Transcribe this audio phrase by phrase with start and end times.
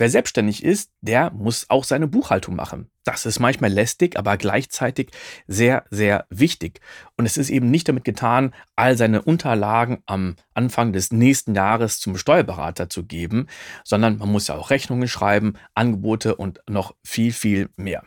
[0.00, 2.90] Wer selbstständig ist, der muss auch seine Buchhaltung machen.
[3.04, 5.10] Das ist manchmal lästig, aber gleichzeitig
[5.46, 6.80] sehr, sehr wichtig.
[7.18, 12.00] Und es ist eben nicht damit getan, all seine Unterlagen am Anfang des nächsten Jahres
[12.00, 13.46] zum Steuerberater zu geben,
[13.84, 18.02] sondern man muss ja auch Rechnungen schreiben, Angebote und noch viel, viel mehr.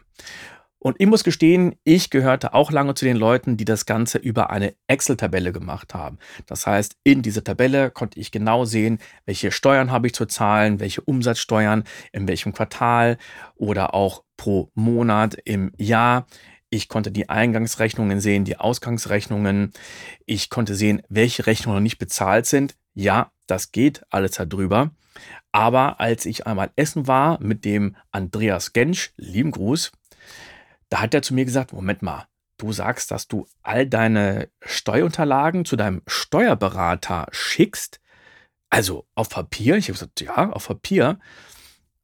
[0.83, 4.49] Und ich muss gestehen, ich gehörte auch lange zu den Leuten, die das Ganze über
[4.49, 6.17] eine Excel-Tabelle gemacht haben.
[6.45, 10.81] Das heißt, in dieser Tabelle konnte ich genau sehen, welche Steuern habe ich zu zahlen,
[10.81, 13.17] welche Umsatzsteuern, in welchem Quartal
[13.55, 16.27] oder auch pro Monat im Jahr.
[16.69, 19.71] Ich konnte die Eingangsrechnungen sehen, die Ausgangsrechnungen.
[20.25, 22.75] Ich konnte sehen, welche Rechnungen noch nicht bezahlt sind.
[22.93, 24.91] Ja, das geht alles darüber.
[25.53, 29.93] Aber als ich einmal essen war mit dem Andreas Gensch, lieben Gruß,
[30.93, 35.65] da hat er zu mir gesagt, Moment mal, du sagst, dass du all deine Steuerunterlagen
[35.65, 37.99] zu deinem Steuerberater schickst.
[38.69, 39.75] Also auf Papier?
[39.75, 41.17] Ich habe gesagt, ja, auf Papier.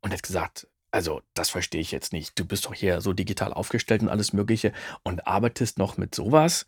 [0.02, 2.40] Und er hat gesagt, also das verstehe ich jetzt nicht.
[2.40, 6.66] Du bist doch hier so digital aufgestellt und alles Mögliche und arbeitest noch mit sowas.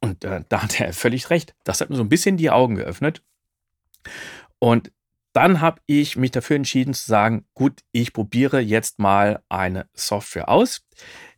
[0.00, 1.54] Und äh, da hat er völlig recht.
[1.62, 3.22] Das hat mir so ein bisschen die Augen geöffnet.
[4.58, 4.90] Und
[5.32, 10.48] dann habe ich mich dafür entschieden zu sagen, gut, ich probiere jetzt mal eine Software
[10.48, 10.84] aus.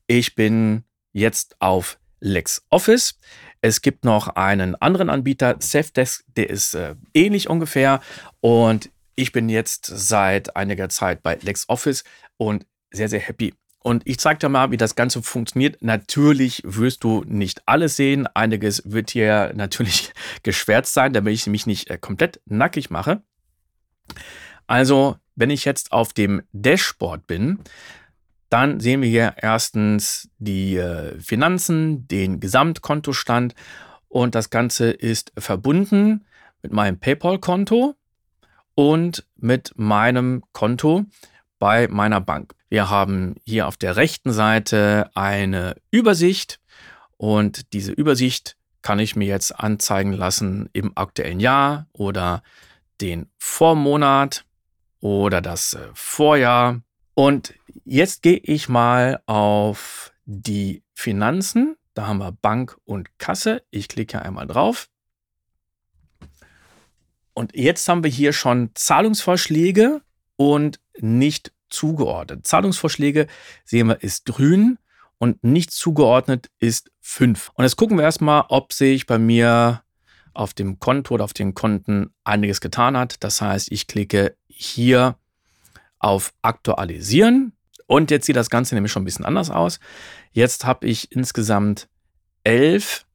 [0.06, 3.18] Ich bin jetzt auf LexOffice.
[3.60, 8.00] Es gibt noch einen anderen Anbieter, Safdesk, der ist äh, ähnlich ungefähr.
[8.40, 12.04] Und ich bin jetzt seit einiger Zeit bei LexOffice
[12.36, 13.54] und sehr, sehr happy.
[13.80, 15.80] Und ich zeige dir mal, wie das Ganze funktioniert.
[15.80, 18.26] Natürlich wirst du nicht alles sehen.
[18.34, 20.12] Einiges wird hier natürlich
[20.42, 23.22] geschwärzt sein, damit ich mich nicht äh, komplett nackig mache.
[24.66, 27.60] Also, wenn ich jetzt auf dem Dashboard bin,
[28.48, 33.54] dann sehen wir hier erstens die äh, Finanzen, den Gesamtkontostand
[34.08, 36.24] und das Ganze ist verbunden
[36.62, 37.94] mit meinem PayPal-Konto
[38.74, 41.04] und mit meinem Konto
[41.58, 42.54] bei meiner Bank.
[42.68, 46.60] Wir haben hier auf der rechten Seite eine Übersicht
[47.16, 52.42] und diese Übersicht kann ich mir jetzt anzeigen lassen im aktuellen Jahr oder
[53.00, 54.44] den Vormonat
[55.00, 56.80] oder das äh, Vorjahr
[57.18, 57.54] und
[57.86, 61.76] jetzt gehe ich mal auf die Finanzen.
[61.94, 63.62] Da haben wir Bank und Kasse.
[63.70, 64.90] Ich klicke einmal drauf.
[67.32, 70.02] Und jetzt haben wir hier schon Zahlungsvorschläge
[70.36, 72.46] und nicht zugeordnet.
[72.46, 73.28] Zahlungsvorschläge
[73.64, 74.78] sehen wir ist grün
[75.16, 77.50] und nicht zugeordnet ist 5.
[77.54, 79.82] Und jetzt gucken wir erstmal, ob sich bei mir
[80.34, 83.24] auf dem Konto oder auf den Konten einiges getan hat.
[83.24, 85.16] Das heißt, ich klicke hier
[86.06, 87.52] auf Aktualisieren.
[87.88, 89.80] Und jetzt sieht das Ganze nämlich schon ein bisschen anders aus.
[90.30, 91.88] Jetzt habe ich insgesamt
[92.44, 93.06] elf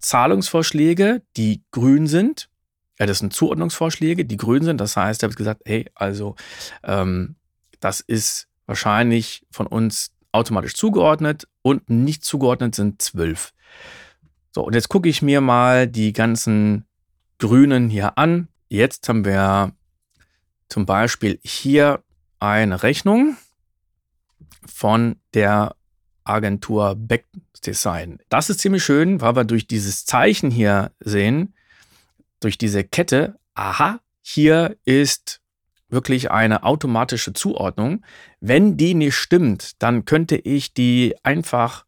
[0.00, 2.50] Zahlungsvorschläge, die grün sind.
[2.98, 4.80] Ja, das sind Zuordnungsvorschläge, die grün sind.
[4.80, 6.34] Das heißt, ich habe gesagt, hey, also
[6.82, 7.36] ähm,
[7.78, 13.52] das ist wahrscheinlich von uns automatisch zugeordnet und nicht zugeordnet sind zwölf.
[14.52, 16.84] So, und jetzt gucke ich mir mal die ganzen
[17.38, 18.48] Grünen hier an.
[18.68, 19.72] Jetzt haben wir
[20.68, 22.02] zum Beispiel hier
[22.40, 23.36] eine Rechnung
[24.66, 25.76] von der
[26.24, 28.18] Agentur Backdesign.
[28.28, 31.54] Das ist ziemlich schön, weil wir durch dieses Zeichen hier sehen,
[32.40, 35.40] durch diese Kette, aha, hier ist
[35.88, 38.04] wirklich eine automatische Zuordnung.
[38.40, 41.84] Wenn die nicht stimmt, dann könnte ich die einfach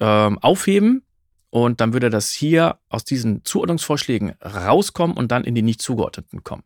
[0.00, 1.02] ähm, aufheben
[1.50, 6.42] und dann würde das hier aus diesen Zuordnungsvorschlägen rauskommen und dann in die nicht zugeordneten
[6.42, 6.64] kommen.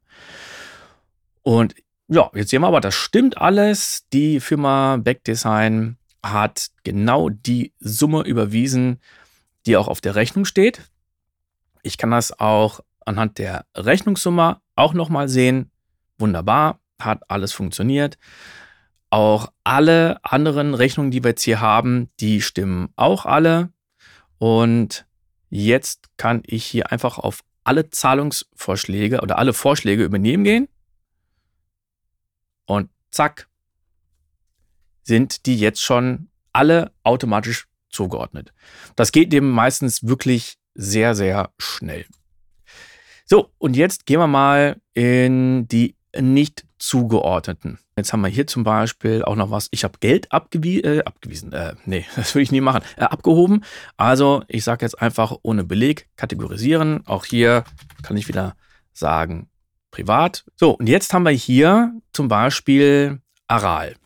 [1.43, 1.75] Und
[2.08, 4.06] ja, jetzt sehen wir aber, das stimmt alles.
[4.12, 9.00] Die Firma Backdesign hat genau die Summe überwiesen,
[9.66, 10.91] die auch auf der Rechnung steht.
[11.82, 15.70] Ich kann das auch anhand der Rechnungssumme auch nochmal sehen.
[16.18, 18.18] Wunderbar, hat alles funktioniert.
[19.10, 23.70] Auch alle anderen Rechnungen, die wir jetzt hier haben, die stimmen auch alle.
[24.38, 25.06] Und
[25.50, 30.68] jetzt kann ich hier einfach auf alle Zahlungsvorschläge oder alle Vorschläge übernehmen gehen
[32.68, 33.48] und zack,
[35.03, 38.53] sind die jetzt schon alle automatisch zugeordnet.
[38.94, 42.04] Das geht eben meistens wirklich sehr, sehr schnell.
[43.24, 47.78] So, und jetzt gehen wir mal in die nicht zugeordneten.
[47.97, 49.68] Jetzt haben wir hier zum Beispiel auch noch was.
[49.71, 51.53] Ich habe Geld abgewie äh, abgewiesen.
[51.53, 52.82] Äh, nee, das würde ich nie machen.
[52.97, 53.64] Äh, abgehoben.
[53.97, 57.06] Also, ich sage jetzt einfach ohne Beleg kategorisieren.
[57.06, 57.64] Auch hier
[58.03, 58.56] kann ich wieder
[58.92, 59.48] sagen,
[59.90, 60.44] privat.
[60.56, 63.96] So, und jetzt haben wir hier zum Beispiel Aral.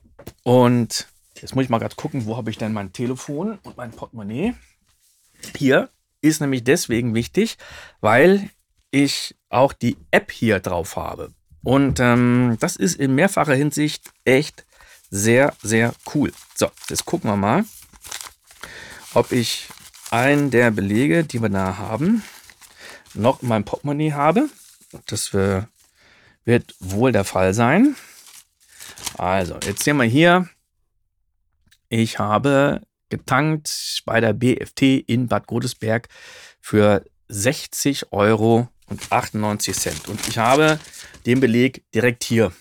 [0.42, 1.06] Und
[1.40, 4.54] jetzt muss ich mal gerade gucken, wo habe ich denn mein Telefon und mein Portemonnaie?
[5.56, 5.88] Hier
[6.20, 7.58] ist nämlich deswegen wichtig,
[8.00, 8.50] weil
[8.90, 11.32] ich auch die App hier drauf habe.
[11.64, 14.64] Und ähm, das ist in mehrfacher Hinsicht echt
[15.10, 16.32] sehr, sehr cool.
[16.54, 17.64] So, jetzt gucken wir mal,
[19.14, 19.68] ob ich
[20.10, 22.22] einen der Belege, die wir da haben,
[23.14, 24.48] noch in meinem Portemonnaie habe.
[25.06, 27.96] Das wird wohl der Fall sein.
[29.18, 30.48] Also, jetzt sehen wir hier,
[31.88, 36.08] ich habe getankt bei der BFT in Bad Godesberg
[36.60, 40.08] für 60 Euro und 98 Cent.
[40.08, 40.78] Und ich habe
[41.26, 42.52] den Beleg direkt hier.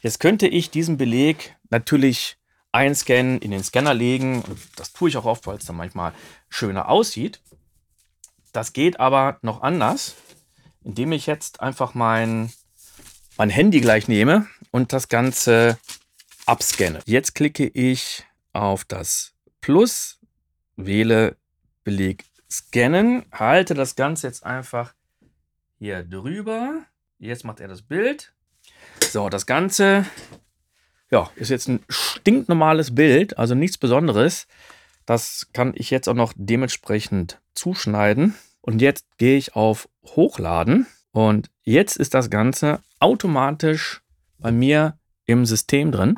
[0.00, 2.38] Jetzt könnte ich diesen Beleg natürlich
[2.72, 4.42] einscannen, in den Scanner legen.
[4.76, 6.12] Das tue ich auch oft, weil es dann manchmal
[6.48, 7.40] schöner aussieht.
[8.52, 10.14] Das geht aber noch anders,
[10.84, 12.52] indem ich jetzt einfach mein,
[13.36, 15.78] mein Handy gleich nehme und das Ganze
[16.46, 17.00] abscanne.
[17.06, 20.18] Jetzt klicke ich auf das Plus,
[20.76, 21.36] wähle
[21.84, 24.94] Beleg scannen, halte das Ganze jetzt einfach
[25.78, 26.82] hier drüber.
[27.18, 28.32] Jetzt macht er das Bild.
[29.10, 30.06] So, das Ganze
[31.10, 34.46] ja, ist jetzt ein stinknormales Bild, also nichts Besonderes.
[35.06, 38.34] Das kann ich jetzt auch noch dementsprechend zuschneiden.
[38.62, 40.86] Und jetzt gehe ich auf Hochladen.
[41.10, 44.00] Und jetzt ist das Ganze automatisch
[44.38, 46.16] bei mir im System drin.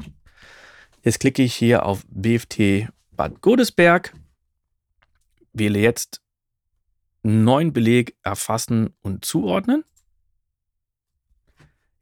[1.02, 4.14] Jetzt klicke ich hier auf BFT Bad Godesberg,
[5.52, 6.22] wähle jetzt
[7.22, 9.84] neuen Beleg erfassen und zuordnen.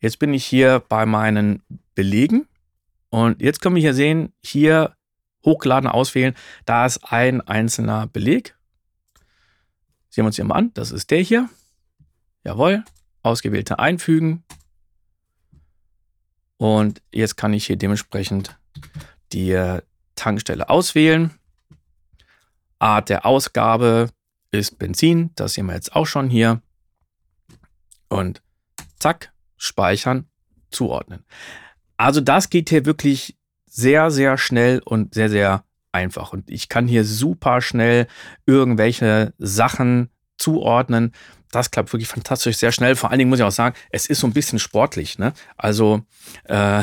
[0.01, 1.63] Jetzt bin ich hier bei meinen
[1.95, 2.49] Belegen
[3.11, 4.97] und jetzt können wir hier sehen, hier
[5.45, 6.35] hochladen, auswählen.
[6.65, 8.57] Da ist ein einzelner Beleg.
[10.13, 10.75] Sehen wir uns hier mal an.
[10.75, 11.49] Das ist der hier.
[12.45, 12.85] Jawohl.
[13.23, 14.45] Ausgewählte einfügen.
[16.59, 18.59] Und jetzt kann ich hier dementsprechend
[19.33, 19.79] die
[20.15, 21.31] Tankstelle auswählen.
[22.79, 24.11] Art der Ausgabe
[24.51, 25.31] ist Benzin.
[25.35, 26.61] Das sehen wir jetzt auch schon hier.
[28.11, 28.43] Und
[28.99, 30.29] zack, speichern,
[30.71, 31.25] zuordnen.
[31.97, 36.33] Also das geht hier wirklich sehr, sehr schnell und sehr, sehr einfach.
[36.33, 38.07] Und ich kann hier super schnell
[38.47, 41.13] irgendwelche Sachen zuordnen.
[41.51, 42.97] Das klappt wirklich fantastisch, sehr schnell.
[42.97, 45.19] Vor allen Dingen muss ich auch sagen, es ist so ein bisschen sportlich.
[45.19, 45.33] Ne?
[45.57, 46.03] Also
[46.45, 46.83] äh,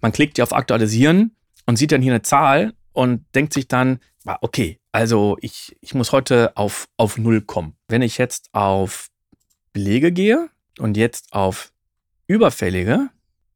[0.00, 1.36] man klickt ja auf Aktualisieren
[1.66, 5.94] und sieht dann hier eine Zahl und denkt sich dann, ah, okay, also ich, ich
[5.94, 7.76] muss heute auf, auf Null kommen.
[7.88, 9.08] Wenn ich jetzt auf
[9.72, 11.72] Belege gehe und jetzt auf
[12.26, 13.08] Überfällige,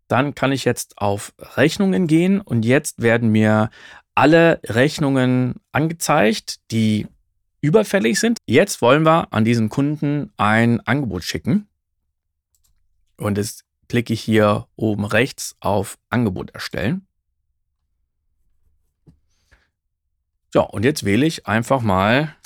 [0.08, 3.70] dann kann ich jetzt auf Rechnungen gehen und jetzt werden mir
[4.14, 7.06] alle Rechnungen angezeigt, die
[7.60, 8.38] überfällig sind.
[8.46, 11.66] Jetzt wollen wir an diesen Kunden ein Angebot schicken.
[13.16, 17.06] Und jetzt klicke ich hier oben rechts auf Angebot erstellen.
[20.54, 22.36] Ja, und jetzt wähle ich einfach mal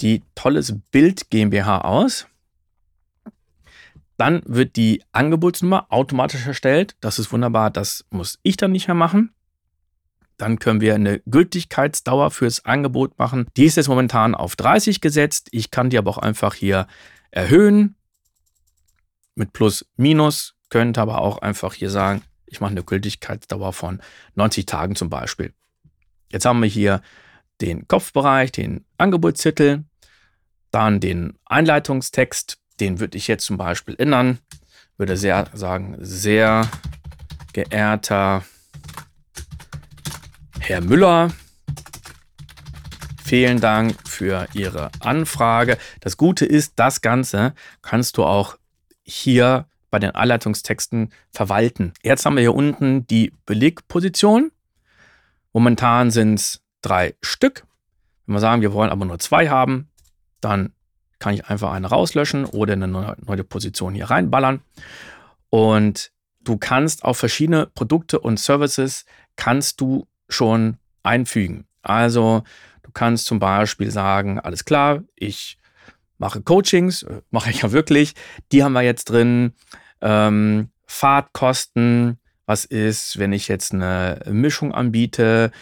[0.00, 2.26] die tolles Bild GmbH aus.
[4.16, 6.94] Dann wird die Angebotsnummer automatisch erstellt.
[7.00, 9.32] Das ist wunderbar, das muss ich dann nicht mehr machen.
[10.40, 13.46] Dann können wir eine Gültigkeitsdauer fürs Angebot machen.
[13.58, 15.48] Die ist jetzt momentan auf 30 gesetzt.
[15.50, 16.86] Ich kann die aber auch einfach hier
[17.30, 17.94] erhöhen.
[19.34, 20.54] Mit Plus, Minus.
[20.70, 24.00] Könnte aber auch einfach hier sagen, ich mache eine Gültigkeitsdauer von
[24.34, 25.52] 90 Tagen zum Beispiel.
[26.30, 27.02] Jetzt haben wir hier
[27.60, 29.84] den Kopfbereich, den Angebotstitel,
[30.70, 34.38] dann den Einleitungstext, den würde ich jetzt zum Beispiel ändern.
[34.96, 36.66] Würde sehr sagen, sehr
[37.52, 38.42] geehrter
[40.70, 41.32] Herr Müller,
[43.24, 45.76] vielen Dank für Ihre Anfrage.
[45.98, 48.56] Das Gute ist, das Ganze kannst du auch
[49.02, 51.92] hier bei den Anleitungstexten verwalten.
[52.04, 54.52] Jetzt haben wir hier unten die Belegposition.
[55.52, 57.66] Momentan sind es drei Stück.
[58.26, 59.88] Wenn wir sagen, wir wollen aber nur zwei haben,
[60.40, 60.72] dann
[61.18, 64.60] kann ich einfach eine rauslöschen oder eine neue Position hier reinballern.
[65.48, 71.66] Und du kannst auch verschiedene Produkte und Services kannst du schon einfügen.
[71.82, 72.42] Also
[72.82, 75.58] du kannst zum Beispiel sagen, alles klar, ich
[76.18, 78.14] mache Coachings, äh, mache ich ja wirklich.
[78.52, 79.52] Die haben wir jetzt drin.
[80.00, 85.52] Ähm, Fahrtkosten, was ist, wenn ich jetzt eine Mischung anbiete,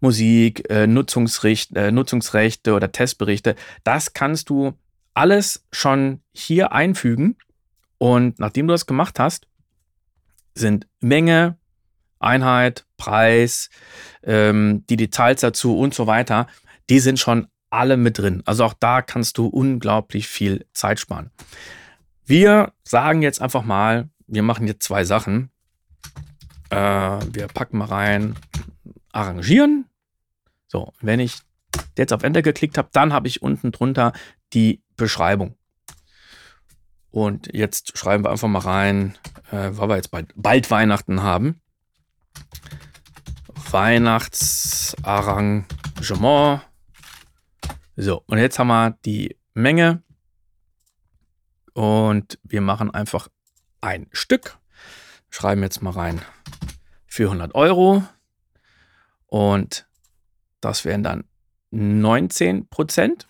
[0.00, 3.54] Musik, äh, Nutzungsrecht, äh, Nutzungsrechte oder Testberichte.
[3.84, 4.72] Das kannst du
[5.14, 7.36] alles schon hier einfügen.
[7.98, 9.46] Und nachdem du das gemacht hast,
[10.54, 11.58] sind Menge,
[12.20, 13.70] Einheit, Preis,
[14.22, 16.46] ähm, die Details dazu und so weiter,
[16.90, 18.42] die sind schon alle mit drin.
[18.46, 21.30] Also auch da kannst du unglaublich viel Zeit sparen.
[22.24, 25.50] Wir sagen jetzt einfach mal, wir machen jetzt zwei Sachen.
[26.70, 28.36] Äh, wir packen mal rein,
[29.12, 29.86] arrangieren.
[30.66, 31.38] So, wenn ich
[31.96, 34.12] jetzt auf Enter geklickt habe, dann habe ich unten drunter
[34.52, 35.56] die Beschreibung.
[37.10, 39.16] Und jetzt schreiben wir einfach mal rein,
[39.50, 41.60] äh, weil wir jetzt bald, bald Weihnachten haben.
[43.70, 46.62] Weihnachtsarrangement.
[47.96, 50.02] So, und jetzt haben wir die Menge.
[51.74, 53.28] Und wir machen einfach
[53.80, 54.58] ein Stück.
[55.30, 56.22] Schreiben jetzt mal rein
[57.06, 58.04] 400 Euro.
[59.26, 59.86] Und
[60.60, 61.24] das wären dann
[61.70, 63.28] 19 Prozent.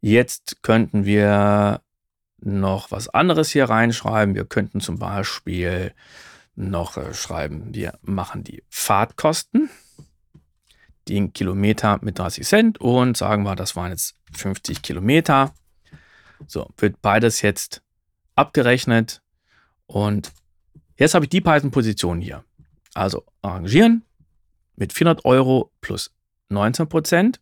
[0.00, 1.82] Jetzt könnten wir
[2.38, 4.34] noch was anderes hier reinschreiben.
[4.34, 5.92] Wir könnten zum Beispiel
[6.60, 9.70] noch äh, schreiben, wir machen die Fahrtkosten,
[11.08, 15.54] den Kilometer mit 30 Cent und sagen wir, das waren jetzt 50 Kilometer.
[16.46, 17.82] So, wird beides jetzt
[18.34, 19.22] abgerechnet
[19.86, 20.32] und
[20.96, 22.44] jetzt habe ich die beiden Positionen hier.
[22.94, 24.04] Also arrangieren
[24.76, 26.12] mit 400 Euro plus
[26.48, 27.40] 19 Prozent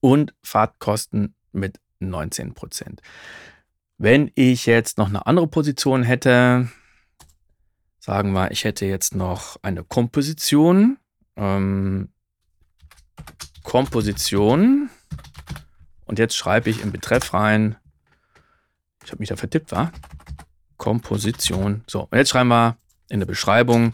[0.00, 3.02] und Fahrtkosten mit 19 Prozent.
[3.98, 6.68] Wenn ich jetzt noch eine andere Position hätte,
[8.06, 10.96] sagen wir, ich hätte jetzt noch eine Komposition,
[11.34, 12.12] ähm,
[13.64, 14.90] Komposition
[16.04, 17.74] und jetzt schreibe ich im Betreff rein,
[19.02, 19.90] ich habe mich da vertippt, war
[20.76, 21.82] Komposition.
[21.88, 22.76] So, und jetzt schreiben wir
[23.08, 23.92] in der Beschreibung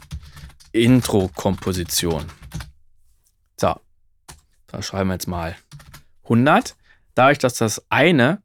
[0.73, 2.27] Intro-Komposition.
[3.59, 3.81] So,
[4.67, 5.57] da schreiben wir jetzt mal
[6.25, 6.77] 100.
[7.15, 8.43] Dadurch, dass das eine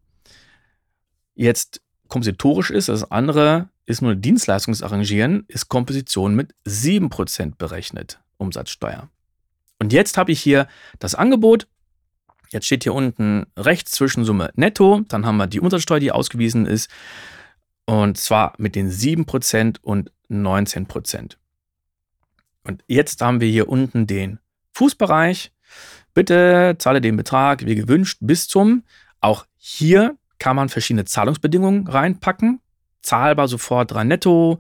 [1.36, 9.10] jetzt kompositorisch ist, das andere ist nur Dienstleistungsarrangieren, ist Komposition mit 7% berechnet, Umsatzsteuer.
[9.80, 10.68] Und jetzt habe ich hier
[11.00, 11.68] das Angebot.
[12.50, 15.02] Jetzt steht hier unten rechts Zwischensumme netto.
[15.08, 16.90] Dann haben wir die Umsatzsteuer, die ausgewiesen ist.
[17.86, 21.38] Und zwar mit den 7% und 19%.
[22.64, 24.40] Und jetzt haben wir hier unten den
[24.74, 25.54] Fußbereich.
[26.14, 28.84] Bitte zahle den Betrag wie gewünscht bis zum.
[29.22, 32.60] Auch hier kann man verschiedene Zahlungsbedingungen reinpacken.
[33.02, 34.60] Zahlbar sofort rein netto.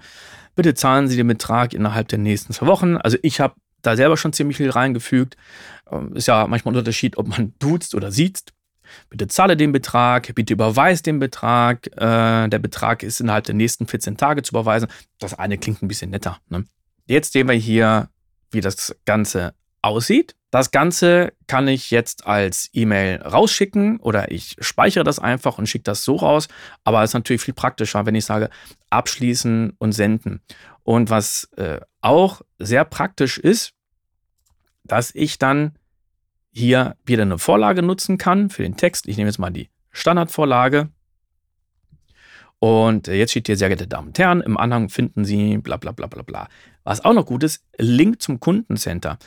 [0.55, 2.97] Bitte zahlen Sie den Betrag innerhalb der nächsten zwei Wochen.
[2.97, 5.37] Also ich habe da selber schon ziemlich viel reingefügt.
[5.91, 8.53] Ähm, ist ja manchmal ein Unterschied, ob man duzt oder sieht.
[9.09, 11.87] Bitte zahle den Betrag, bitte überweise den Betrag.
[11.97, 14.89] Äh, der Betrag ist innerhalb der nächsten 14 Tage zu überweisen.
[15.19, 16.39] Das eine klingt ein bisschen netter.
[16.49, 16.63] Ne?
[17.05, 18.09] Jetzt sehen wir hier,
[18.51, 20.35] wie das Ganze aussieht.
[20.49, 25.83] Das Ganze kann ich jetzt als E-Mail rausschicken oder ich speichere das einfach und schicke
[25.83, 26.47] das so raus.
[26.85, 28.49] Aber es ist natürlich viel praktischer, wenn ich sage,
[28.89, 30.41] abschließen und senden.
[30.83, 33.73] Und was äh, auch sehr praktisch ist,
[34.85, 35.77] dass ich dann
[36.49, 39.07] hier wieder eine Vorlage nutzen kann für den Text.
[39.07, 40.89] Ich nehme jetzt mal die Standardvorlage.
[42.59, 45.91] Und jetzt steht hier, sehr geehrte Damen und Herren, im Anhang finden Sie bla bla
[45.91, 46.47] bla bla bla.
[46.83, 49.19] Was auch noch gut ist, Link zum Kundencenter.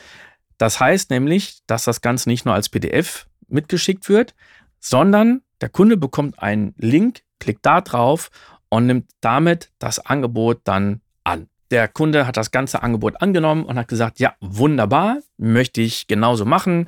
[0.61, 4.35] Das heißt nämlich, dass das Ganze nicht nur als PDF mitgeschickt wird,
[4.79, 8.29] sondern der Kunde bekommt einen Link, klickt da drauf
[8.69, 11.49] und nimmt damit das Angebot dann an.
[11.71, 16.45] Der Kunde hat das ganze Angebot angenommen und hat gesagt, ja, wunderbar, möchte ich genauso
[16.45, 16.87] machen.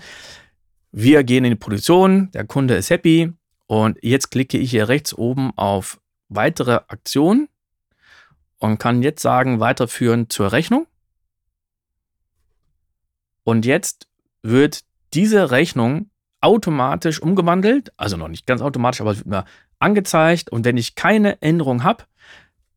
[0.91, 3.33] Wir gehen in die Produktion, der Kunde ist happy
[3.65, 5.99] und jetzt klicke ich hier rechts oben auf
[6.29, 7.49] weitere Aktionen
[8.59, 10.85] und kann jetzt sagen, weiterführen zur Rechnung.
[13.43, 14.07] Und jetzt
[14.41, 14.81] wird
[15.13, 16.09] diese Rechnung
[16.41, 19.45] automatisch umgewandelt, also noch nicht ganz automatisch, aber es wird mir
[19.79, 20.49] angezeigt.
[20.49, 22.05] Und wenn ich keine Änderung habe,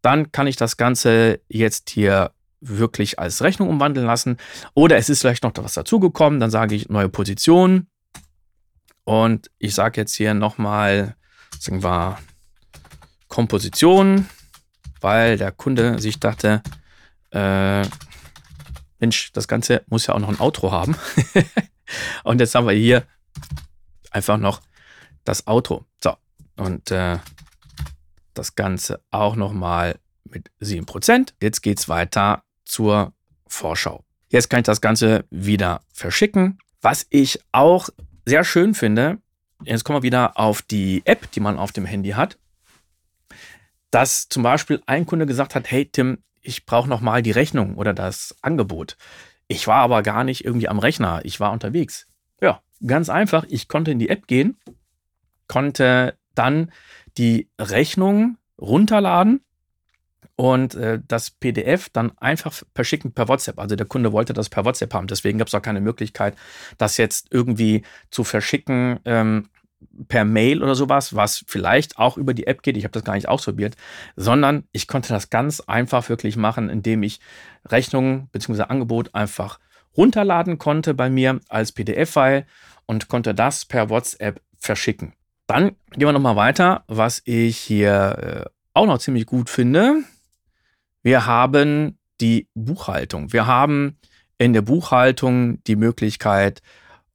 [0.03, 2.31] dann kann ich das Ganze jetzt hier
[2.61, 4.37] wirklich als Rechnung umwandeln lassen.
[4.75, 7.89] Oder es ist vielleicht noch was dazugekommen, dann sage ich neue Position.
[9.05, 11.17] Und ich sage jetzt hier nochmal,
[11.59, 12.19] sagen wir,
[13.29, 14.29] Komposition,
[15.01, 16.63] weil der Kunde sich dachte,
[17.31, 17.83] äh,
[18.99, 20.97] Mensch, das Ganze muss ja auch noch ein Outro haben.
[22.25, 23.05] und jetzt haben wir hier
[24.11, 24.63] einfach noch
[25.25, 25.85] das Outro.
[26.03, 26.15] So,
[26.57, 27.19] und äh,
[28.35, 31.35] das Ganze auch nochmal mit 7%.
[31.41, 33.13] Jetzt geht es weiter zur
[33.47, 34.05] Vorschau.
[34.29, 36.59] Jetzt kann ich das Ganze wieder verschicken.
[36.81, 37.89] Was ich auch
[38.25, 39.19] sehr schön finde,
[39.63, 42.39] jetzt kommen wir wieder auf die App, die man auf dem Handy hat,
[43.91, 47.93] dass zum Beispiel ein Kunde gesagt hat, hey Tim, ich brauche nochmal die Rechnung oder
[47.93, 48.97] das Angebot.
[49.49, 52.07] Ich war aber gar nicht irgendwie am Rechner, ich war unterwegs.
[52.41, 54.57] Ja, ganz einfach, ich konnte in die App gehen,
[55.49, 56.73] konnte dann
[57.19, 59.41] die Rechnung runterladen
[60.37, 63.59] und äh, das PDF dann einfach verschicken per WhatsApp.
[63.59, 65.07] Also der Kunde wollte das per WhatsApp haben.
[65.07, 66.37] Deswegen gab es auch keine Möglichkeit,
[66.79, 69.49] das jetzt irgendwie zu verschicken ähm,
[70.09, 72.77] per Mail oder sowas, was vielleicht auch über die App geht.
[72.77, 73.77] Ich habe das gar nicht ausprobiert,
[74.17, 77.21] sondern ich konnte das ganz einfach wirklich machen, indem ich
[77.65, 78.63] Rechnungen bzw.
[78.63, 79.59] Angebot einfach
[79.97, 82.47] runterladen konnte bei mir als PDF-File
[82.87, 85.15] und konnte das per WhatsApp verschicken.
[85.47, 90.03] Dann gehen wir nochmal weiter, was ich hier äh, auch noch ziemlich gut finde.
[91.03, 93.33] Wir haben die Buchhaltung.
[93.33, 93.99] Wir haben
[94.39, 96.63] in der Buchhaltung die Möglichkeit,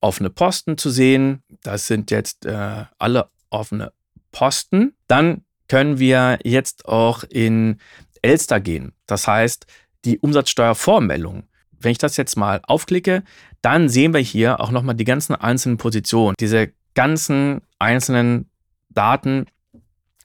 [0.02, 1.44] offene Posten zu sehen.
[1.64, 3.94] Das sind jetzt äh, alle offene
[4.32, 4.94] Posten.
[5.08, 7.80] Dann können wir jetzt auch in
[8.22, 8.94] Elster gehen.
[9.06, 9.66] Das heißt,
[10.04, 11.44] die Umsatzsteuervormeldung.
[11.80, 13.24] Wenn ich das jetzt mal aufklicke,
[13.62, 16.36] dann sehen wir hier auch nochmal die ganzen einzelnen Positionen.
[16.40, 18.50] Diese ganzen einzelnen
[18.90, 19.46] Daten,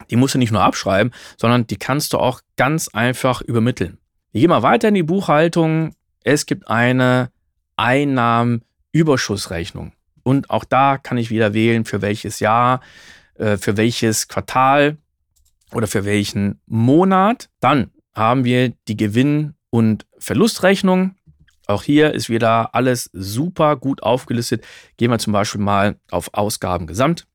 [0.09, 3.97] die musst du nicht nur abschreiben, sondern die kannst du auch ganz einfach übermitteln.
[4.31, 5.95] Wir gehen mal weiter in die Buchhaltung.
[6.23, 7.31] Es gibt eine
[8.97, 9.91] Einnahmenüberschussrechnung.
[10.23, 12.81] Und auch da kann ich wieder wählen, für welches Jahr,
[13.35, 14.97] äh, für welches Quartal
[15.73, 17.49] oder für welchen Monat.
[17.59, 21.15] Dann haben wir die Gewinn- und Verlustrechnung.
[21.67, 24.65] Auch hier ist wieder alles super gut aufgelistet.
[24.97, 27.27] Gehen wir zum Beispiel mal auf Ausgaben gesamt.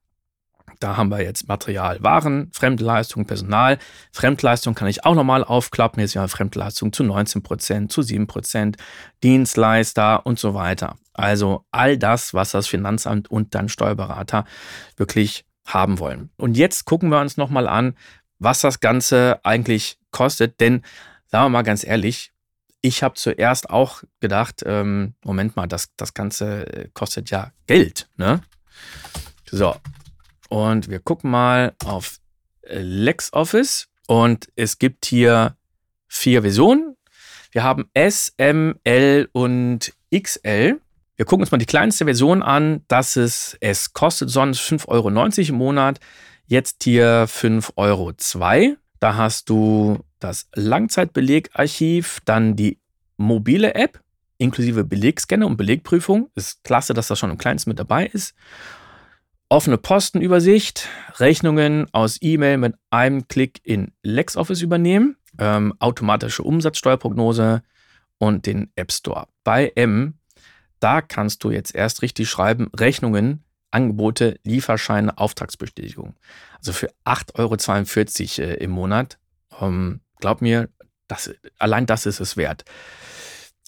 [0.81, 3.79] Da haben wir jetzt Material, Waren, Fremdleistung, Personal.
[4.11, 6.01] Fremdleistung kann ich auch nochmal aufklappen.
[6.01, 8.79] Jetzt ja Fremdleistung zu 19 Prozent, zu 7 Prozent,
[9.23, 10.97] Dienstleister und so weiter.
[11.13, 14.45] Also all das, was das Finanzamt und dann Steuerberater
[14.97, 16.31] wirklich haben wollen.
[16.37, 17.95] Und jetzt gucken wir uns nochmal an,
[18.39, 20.61] was das Ganze eigentlich kostet.
[20.61, 20.83] Denn,
[21.27, 22.33] sagen wir mal ganz ehrlich,
[22.81, 28.09] ich habe zuerst auch gedacht, ähm, Moment mal, das, das Ganze äh, kostet ja Geld.
[28.17, 28.43] Ne?
[29.49, 29.77] So,
[30.49, 32.19] und wir gucken mal auf
[32.63, 35.57] äh, LexOffice und es gibt hier
[36.09, 36.97] vier Versionen.
[37.53, 40.81] Wir haben S, M, L und XL.
[41.23, 42.83] Wir gucken uns mal die kleinste Version an.
[42.89, 45.09] Das ist, es kostet sonst 5,90 Euro
[45.51, 46.01] im Monat.
[46.47, 48.13] Jetzt hier 5,02 Euro.
[48.99, 52.81] Da hast du das Langzeitbelegarchiv, dann die
[53.19, 54.01] mobile App
[54.39, 56.29] inklusive Belegscanner und Belegprüfung.
[56.35, 58.35] Ist klasse, dass das schon im kleinsten mit dabei ist.
[59.49, 60.89] Offene Postenübersicht,
[61.21, 67.63] Rechnungen aus E-Mail mit einem Klick in LexOffice übernehmen, ähm, automatische Umsatzsteuerprognose
[68.19, 69.29] und den App Store.
[69.45, 70.15] Bei M,
[70.83, 76.15] da kannst du jetzt erst richtig schreiben, Rechnungen, Angebote, Lieferscheine, Auftragsbestätigung.
[76.59, 79.19] Also für 8,42 Euro äh, im Monat.
[79.61, 80.69] Ähm, glaub mir,
[81.09, 82.65] das, allein das ist es wert.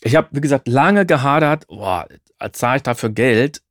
[0.03, 2.07] Ich habe, wie gesagt, lange gehadert, boah,
[2.53, 3.63] zahle ich dafür Geld.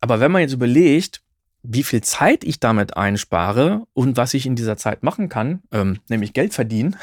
[0.00, 1.22] Aber wenn man jetzt überlegt,
[1.62, 6.00] wie viel Zeit ich damit einspare und was ich in dieser Zeit machen kann, ähm,
[6.08, 6.96] nämlich Geld verdienen,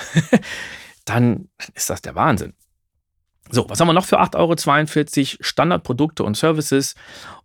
[1.05, 2.53] dann ist das der Wahnsinn.
[3.49, 5.37] So, was haben wir noch für 8,42 Euro?
[5.41, 6.95] Standardprodukte und Services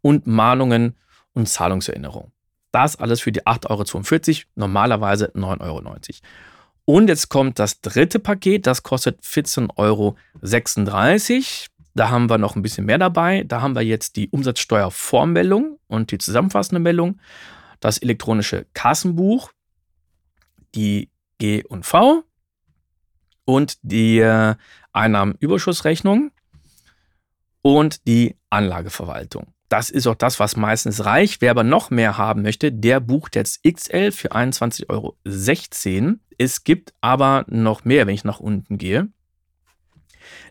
[0.01, 0.97] und Mahnungen
[1.35, 2.33] und Zahlungserinnerung.
[2.73, 5.83] Das alles für die 8,42 Euro, normalerweise 9,90 Euro.
[6.85, 10.17] Und jetzt kommt das dritte Paket, das kostet 14,36 Euro.
[11.95, 13.45] Da haben wir noch ein bisschen mehr dabei.
[13.47, 17.21] Da haben wir jetzt die Umsatzsteuervormeldung und die zusammenfassende Meldung,
[17.81, 19.53] das elektronische Kassenbuch,
[20.75, 22.25] die G und V
[23.45, 24.55] und die äh,
[24.93, 26.31] Einnahmenüberschussrechnung
[27.63, 29.47] und die Anlageverwaltung.
[29.69, 31.41] Das ist auch das, was meistens reicht.
[31.41, 35.17] Wer aber noch mehr haben möchte, der bucht jetzt XL für 21,16 Euro.
[36.37, 39.09] Es gibt aber noch mehr, wenn ich nach unten gehe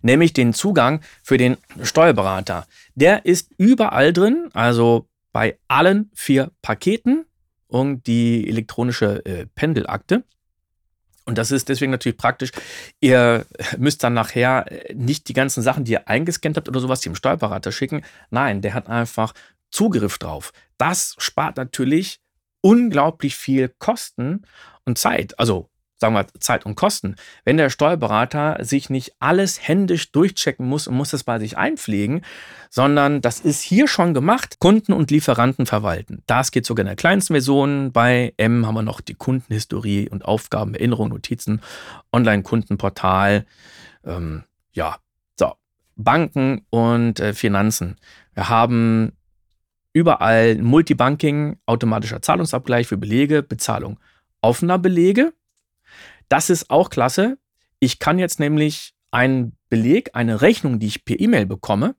[0.01, 2.65] nämlich den Zugang für den Steuerberater.
[2.95, 7.25] Der ist überall drin, also bei allen vier Paketen
[7.67, 10.23] und die elektronische äh, Pendelakte.
[11.25, 12.51] Und das ist deswegen natürlich praktisch.
[12.99, 13.45] Ihr
[13.77, 17.15] müsst dann nachher äh, nicht die ganzen Sachen, die ihr eingescannt habt oder sowas, dem
[17.15, 18.03] Steuerberater schicken.
[18.29, 19.33] Nein, der hat einfach
[19.69, 20.51] Zugriff drauf.
[20.77, 22.19] Das spart natürlich
[22.61, 24.43] unglaublich viel Kosten
[24.85, 25.37] und Zeit.
[25.39, 25.70] Also
[26.01, 27.15] sagen wir, Zeit und Kosten.
[27.45, 32.25] Wenn der Steuerberater sich nicht alles händisch durchchecken muss und muss es bei sich einpflegen,
[32.69, 36.23] sondern das ist hier schon gemacht, Kunden und Lieferanten verwalten.
[36.25, 37.91] Das geht sogar in der kleinsten Version.
[37.91, 41.61] Bei M haben wir noch die Kundenhistorie und Aufgaben, Erinnerungen, Notizen,
[42.11, 43.45] Online-Kundenportal,
[44.03, 44.97] ähm, ja,
[45.39, 45.53] so,
[45.95, 47.97] Banken und äh, Finanzen.
[48.33, 49.11] Wir haben
[49.93, 53.99] überall Multibanking, automatischer Zahlungsabgleich für Belege, Bezahlung
[54.41, 55.33] offener Belege,
[56.31, 57.37] das ist auch klasse.
[57.79, 61.95] Ich kann jetzt nämlich einen Beleg, eine Rechnung, die ich per E-Mail bekomme,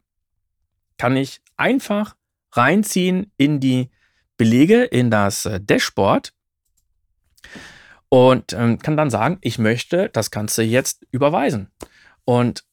[0.96, 2.16] kann ich einfach
[2.52, 3.90] reinziehen in die
[4.38, 6.32] Belege, in das äh, Dashboard
[8.08, 11.70] und ähm, kann dann sagen, ich möchte das Ganze jetzt überweisen.
[12.24, 12.64] Und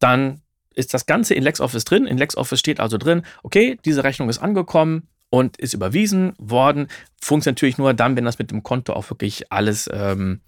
[0.00, 0.42] dann
[0.74, 2.06] ist das Ganze in LexOffice drin.
[2.06, 6.88] In LexOffice steht also drin, okay, diese Rechnung ist angekommen und ist überwiesen worden.
[7.20, 10.40] Funktioniert natürlich nur dann, wenn das mit dem Konto auch wirklich alles ähm,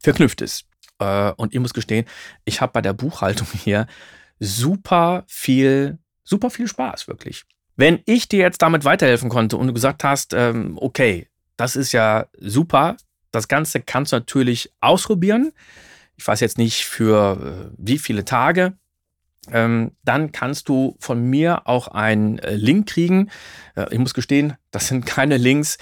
[0.00, 0.66] verknüpft ist.
[0.98, 2.06] Äh, und ich muss gestehen,
[2.44, 3.86] ich habe bei der Buchhaltung hier
[4.38, 7.44] super viel, super viel Spaß, wirklich.
[7.76, 11.92] Wenn ich dir jetzt damit weiterhelfen konnte und du gesagt hast, ähm, okay, das ist
[11.92, 12.96] ja super.
[13.32, 15.52] Das Ganze kannst du natürlich ausprobieren.
[16.16, 18.74] Ich weiß jetzt nicht für äh, wie viele Tage.
[19.52, 23.30] Ähm, dann kannst du von mir auch einen äh, Link kriegen.
[23.90, 25.76] Ich muss gestehen, das sind keine Links,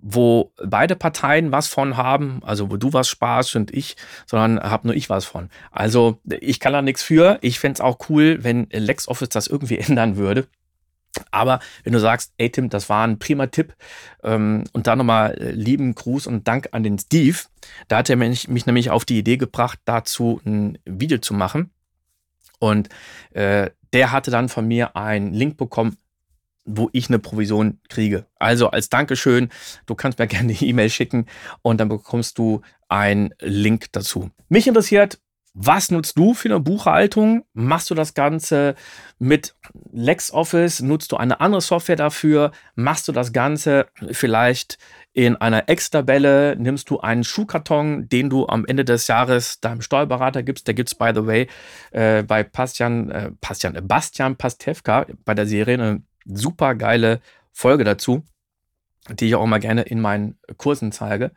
[0.00, 4.88] wo beide Parteien was von haben, also wo du was sparst und ich, sondern habe
[4.88, 5.50] nur ich was von.
[5.70, 7.38] Also ich kann da nichts für.
[7.40, 10.46] Ich fände es auch cool, wenn LexOffice das irgendwie ändern würde.
[11.30, 13.74] Aber wenn du sagst, ey Tim, das war ein prima Tipp
[14.22, 17.38] ähm, und da nochmal äh, lieben Gruß und Dank an den Steve,
[17.88, 21.70] da hat er mich, mich nämlich auf die Idee gebracht, dazu ein Video zu machen.
[22.60, 22.88] Und
[23.30, 25.96] äh, der hatte dann von mir einen Link bekommen,
[26.68, 28.26] wo ich eine Provision kriege.
[28.38, 29.48] Also als Dankeschön,
[29.86, 31.26] du kannst mir gerne eine E-Mail schicken
[31.62, 34.30] und dann bekommst du einen Link dazu.
[34.48, 35.18] Mich interessiert,
[35.60, 37.44] was nutzt du für eine Buchhaltung?
[37.52, 38.76] Machst du das Ganze
[39.18, 39.56] mit
[39.92, 40.82] LexOffice?
[40.82, 42.52] Nutzt du eine andere Software dafür?
[42.76, 44.78] Machst du das Ganze vielleicht
[45.14, 46.54] in einer Excel-Tabelle?
[46.56, 50.68] Nimmst du einen Schuhkarton, den du am Ende des Jahres deinem Steuerberater gibst?
[50.68, 51.48] Der gibt es, by the way,
[51.90, 57.20] äh, bei Bastian, äh, Bastian, äh, Bastian Pastewka bei der Serie eine super geile
[57.52, 58.22] Folge dazu,
[59.10, 61.32] die ich auch mal gerne in meinen Kursen zeige.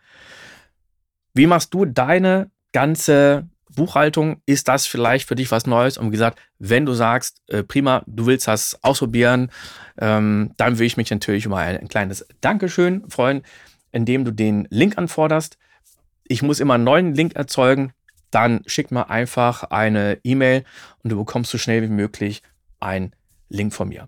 [1.34, 5.98] Wie machst du deine ganze Buchhaltung, ist das vielleicht für dich was Neues?
[5.98, 9.50] Und wie gesagt, wenn du sagst, äh, prima, du willst das ausprobieren,
[9.98, 13.44] ähm, dann würde ich mich natürlich über ein, ein kleines Dankeschön freuen,
[13.92, 15.58] indem du den Link anforderst.
[16.28, 17.94] Ich muss immer einen neuen Link erzeugen.
[18.30, 20.64] Dann schick mir einfach eine E-Mail
[21.04, 22.42] und du bekommst so schnell wie möglich
[22.80, 23.14] einen
[23.50, 24.08] Link von mir.